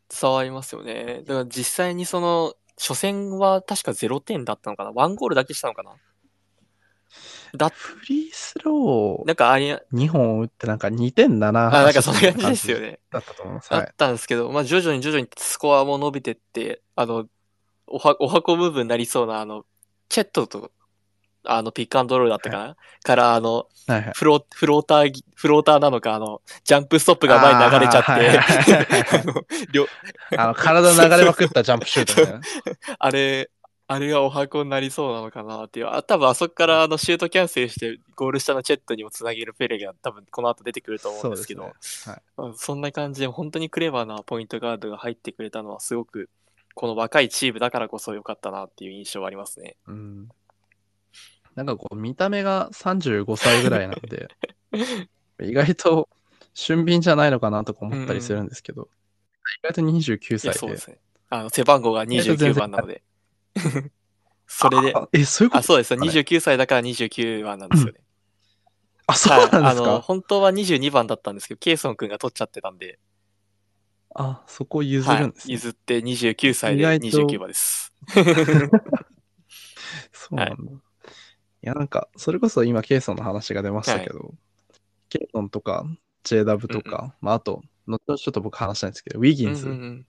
[0.10, 1.22] 伝わりますよね。
[1.26, 4.92] だから実際にその、初戦は確か0点だったのかな？
[4.92, 5.92] ワンゴールだけしたのかな？
[7.56, 13.00] だ、フリースローなんかあり、あ、2本打ってなんか2点7なんかそんな感じですよね。
[13.12, 13.74] だったと思います。
[13.74, 13.94] あっはい。
[13.98, 17.26] たんですけど、まあ徐々に徐々にスコアも伸びてって、あの、
[17.88, 19.66] おは、お箱部分になりそうな、あの、
[20.08, 20.72] チェットと、
[21.52, 24.12] あの、ピックアンドロールだったかな、から、あの、はいはい。
[24.16, 32.42] フロ、フローターぎ、フローターなのか、あの、ジャンプストップが前に流れちゃあーはいはいはいって、あの、体流れまくったジャンプシュートみたいな。
[33.00, 33.50] あれ、
[33.92, 35.88] あれがお箱になりそうなのかなっていう。
[35.88, 41.74] あ多分あそこからあのシュートキャンセルしてゴール下のチェットにもつなげるペレが多分この後出てくると思うんですけど、ね
[42.06, 46.30] はいまあそんな感じで本当にクレバーなポイントガードが入ってくれたのはすごく
[46.76, 49.76] この若いチームだからこそ良かったなっていう印象はありますね。
[49.88, 50.30] うん。
[51.56, 54.28] なんかこう、見た目が35歳ぐらいなんで、
[55.42, 56.10] 意外と
[56.54, 58.90] 俊敏じゃないのかなとか思ったりするんですけど、
[59.64, 60.60] 意外と29いや、歳で。
[60.60, 61.00] そうですね。
[61.30, 63.04] あの、背番号が29意外と全然番なので。
[64.48, 65.60] それで、あえ、そういうこと？
[65.60, 65.94] あ、そうです。
[65.94, 68.00] あれ29歳だから29番なんですよね。
[69.06, 69.72] あ、そうなんですはい。
[69.72, 73.00] あの、か本当は22番だったんですけど、ケイソン君が取っちゃってたんで、
[74.16, 75.54] あ、そこ譲はいるんですね。
[75.54, 77.94] 譲って29歳で意外と29番です。
[80.12, 80.56] そうなんだ。
[80.56, 80.58] い
[81.68, 84.34] や、なんか、それこそ今、ケイソンの話が出ましたけど、
[85.10, 85.86] ケイソンとか、
[86.24, 90.06] JW とか、まあ、あと、後々ちょっと僕話したいんですけど、ウィギンズ、うんうんうん。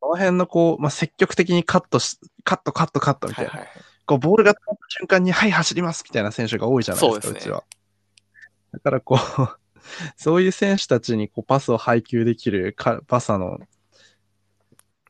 [0.00, 3.84] この辺のこう、まあ、積極的にカットし、カット、カット、カットみたいな、はいはいはい。
[4.06, 7.50] こう、ボールが飛んだ瞬間に、はい、走りますみたいな選手が多いじゃないですか、そうですね。
[7.50, 7.64] ちは。
[8.72, 9.18] だからこう、
[10.16, 13.58] そういう選手たちにこうパスを配球できるかパサの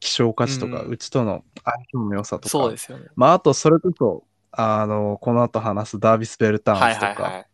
[0.01, 0.91] 希少価値とか、うん。
[0.91, 3.07] うちとの相性の良さとか、そうですよね。
[3.15, 7.47] まあ、あと、それこそ、あの、この後話すダービス・ベルタはいーンズとか、はいはい。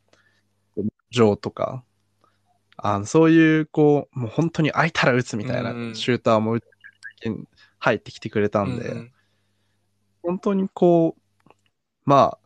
[1.10, 1.84] ジョーとか、
[2.76, 6.58] あのそういう、こう、もう本当に空いたら打つみたいなシューターも
[7.78, 9.12] 入ってきてくれたんで、うんうん。
[10.22, 11.20] 本当にこう、
[12.04, 12.38] ま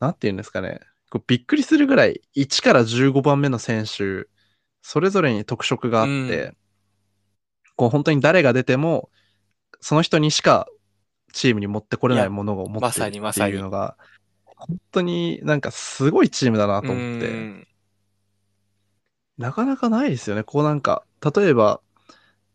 [0.00, 0.80] あ、なんていうんですかね、
[1.10, 4.28] こうびっくりするぐらい、1から15番目の選手、
[4.82, 6.56] それぞれに特色があって、うん。
[7.76, 9.10] こう本当に誰が出ても、
[9.80, 10.66] その人にしか
[11.32, 13.96] チームに持ってこれないものを持まってるっていうのが、
[14.44, 17.66] 本当になんかすごいチームだなと思って、うん
[19.38, 20.42] なかなかないですよね。
[20.42, 21.02] こうなんか、
[21.34, 21.80] 例えば、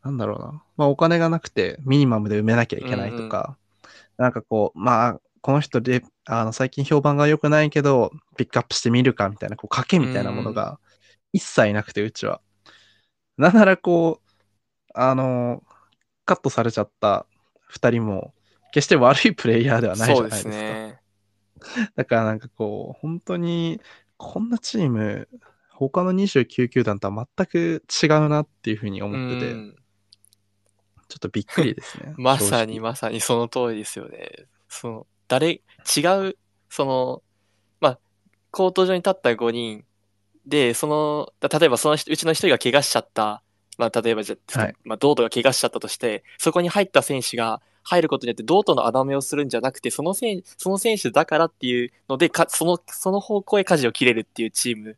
[0.04, 0.64] なんだろうな。
[0.78, 3.58] まあお金がなくてミニマムで埋めなきゃいけないとか、
[4.18, 10.80] なんかこう、まあ、この人で、あの、最近評判が良くないけど、ピックアップしてみるかみたいな、こう、賭けみたいなものが
[11.34, 12.42] 一切なくて、うちは。
[13.38, 14.32] なんならこう、
[14.94, 15.64] あの、
[16.26, 17.26] カットされちゃった
[17.68, 18.34] 二人も、
[18.76, 20.52] 決して悪いプレイヤーではないじゃないですか。
[20.52, 21.00] すね。
[21.96, 23.80] だからなんかこう、本当に、
[24.18, 25.30] こんなチーム、
[25.70, 29.76] 他の29球団とは全く違うなっていうふうに思ってて、うん
[31.08, 32.16] ちょっとびっくりですね。
[32.18, 34.48] まさにまさにその通りですよね。
[34.68, 35.62] その、誰、
[35.96, 37.22] 違う、その、
[37.80, 38.00] まあ、
[38.50, 39.86] コート上に立った5人
[40.48, 43.44] で、その、た例えばその人うちの一人が怪我しちゃった、
[43.78, 54.98] まあ、例えばじゃ、はいまあ、ドートが怪我しちゃったとして、そこに入った選手が入ることによって、ドートの穴埋めをするんじゃなくて、その選その選手だからっていうので、かその、その方向へ舵を切れるっていうチーム、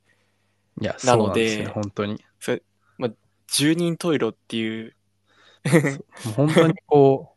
[0.81, 2.23] なのそうなんですよね、で本当に。
[3.47, 4.93] 10人トイロっていう、
[6.35, 7.33] 本当にこ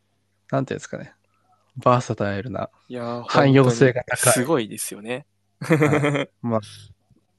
[0.50, 1.14] う、 なんていうんですかね、
[1.76, 2.68] バーサタイルな、
[3.26, 5.26] 汎用性が高いすごいですよね。
[5.60, 6.60] はいまあ、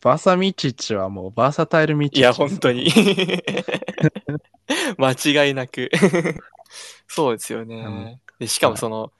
[0.01, 2.19] バーサミチッチはもうバーサタイルミチッチ。
[2.21, 2.91] いや、本当に。
[4.97, 5.91] 間違いなく。
[7.13, 8.21] そうですよね。
[8.39, 9.11] でしかもその、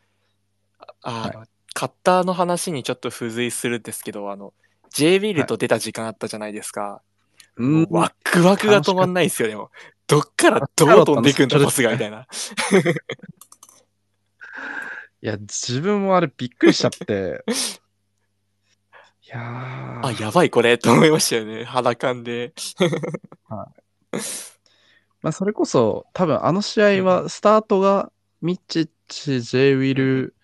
[1.01, 4.53] ああの、カッターの話にちょっと付随するんですけど、あの、
[4.91, 7.01] J ビルと出た時間あったじゃないですか。
[7.57, 9.55] うん、ワクワクが止まんないですよね。
[9.55, 9.69] もう
[10.07, 12.25] どっからどう飛んでいくんだ、楽パスが、みたいな。
[15.21, 17.43] いや、自分もあれびっくりしちゃって。
[19.23, 21.65] いやーあ、やばいこれ、と思いましたよね。
[21.65, 22.53] 肌感で。
[25.21, 28.11] まあ、それこそ、多分あの試合は、スタートが
[28.41, 30.35] ミッチッチ、ジェイ・ウィル、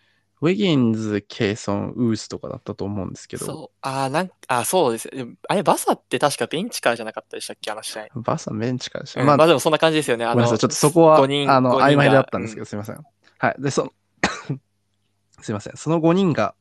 [0.41, 3.77] ウェギンズ、ケイソン、ウースとかだったと思うんですけど、そう。
[3.81, 5.09] あー、なんあ、そうです。
[5.47, 8.07] あれ、バサって確かベンチからじゃなかったでしたっけ、あの試合。
[8.15, 9.21] バーサベンチからでした。
[9.21, 10.25] うんまあ、まあでもそんな感じですよね。
[10.25, 11.21] あのちょっとそこは、あ
[11.61, 13.03] の、曖昧であったんですけど、すいません。
[13.39, 13.55] はい。
[13.57, 13.93] で、その、
[15.41, 15.77] すいません。
[15.77, 16.53] その5人が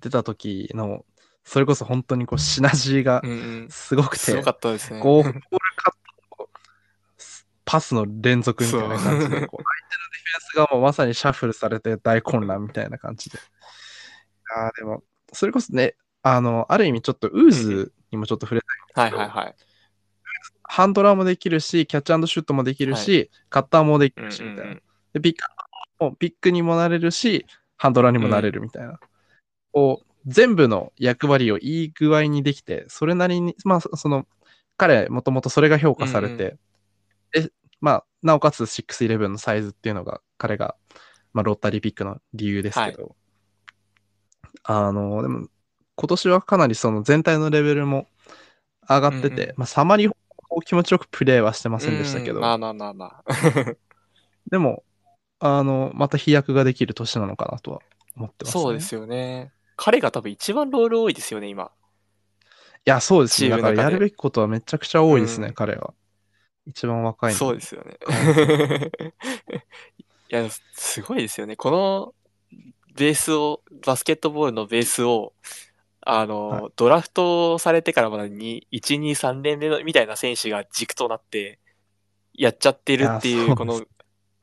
[0.00, 1.06] 出た時の、
[1.44, 3.68] それこそ本当にこう、シナジーがうんうん。
[3.70, 5.00] すごくて、すごかったですね。
[5.00, 5.40] こう、 ボール
[5.76, 6.01] カット、
[7.64, 13.38] パスの連続みたいな感じで、こう相手のディフェンスがもうまさにシャッフルされて大混乱みたいな感じで。
[14.56, 15.02] ああ、でも、
[15.32, 18.60] それこそね、あの、ある意味ちょっとウーズにもちょっと触れ
[18.94, 19.10] たい。
[19.10, 19.54] はいはいはい。
[20.64, 24.72] ハンドラーもできるし、キャッチシュートもできるし、カッターもできうんうんるし、みたいな。
[24.72, 24.82] うん
[25.12, 25.44] で、ピック
[26.02, 27.46] もピックにもなれるし、
[27.76, 28.98] ハンドラーにもなれるみたいな。
[29.72, 34.26] こう、全部の役割をいい具合にできて、それなりに、まあ、そその、
[34.76, 36.56] 彼、もともとそれが評価されて、
[37.32, 40.76] で、まあ、なおかつ611のサイズっていうのが、彼が、
[41.32, 43.16] まあ、ロッタリーピックの理由ですけど、
[44.64, 45.48] あの、でも、
[45.96, 48.06] 今年はかなりその全体のレベルも
[48.88, 50.08] 上がってて、うんうまあ、サマリ
[50.64, 53.24] 気持ちよくプレーはしてませんでしたけど、うんまあまあまあまあ。
[54.50, 54.84] でも、
[55.38, 57.80] あの、また飛躍ができる年なのかなとは
[58.16, 58.62] 思ってます、ね。
[58.62, 59.52] そうですよね。
[59.76, 61.70] 彼が多分一番ロール多いですよね、今。
[62.84, 63.50] いや、そうですね。
[63.50, 65.94] だからやるべきことはめちゃくちゃ多いですね、うん彼は。
[66.66, 67.38] 一番若いの。
[67.38, 67.98] そうですよね。
[70.30, 71.56] いや、すごいですよね。
[71.56, 72.14] この
[72.94, 75.34] ベースを、バスケットボールのベースを、
[76.00, 81.58] あの、はドラフトされてからまだに1、2、3年目のみたいな選手が軸となって、
[82.34, 83.82] やっちゃってるっていうこの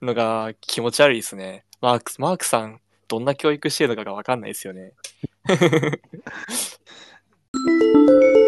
[0.01, 1.65] のが気持ち悪いですね。
[1.81, 4.93] マーク、マークさん、どんな教育してるのかがわかんないですよね。